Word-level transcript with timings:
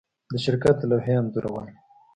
د 0.31 0.33
شرکت 0.45 0.75
د 0.79 0.83
لوحې 0.91 1.13
انځورول 1.21 1.69